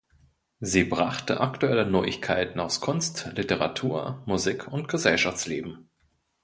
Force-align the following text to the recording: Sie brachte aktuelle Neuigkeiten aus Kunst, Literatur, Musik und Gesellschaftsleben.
Sie 0.61 0.83
brachte 0.83 1.41
aktuelle 1.41 1.85
Neuigkeiten 1.85 2.59
aus 2.59 2.81
Kunst, 2.81 3.29
Literatur, 3.35 4.23
Musik 4.25 4.67
und 4.67 4.87
Gesellschaftsleben. 4.87 5.91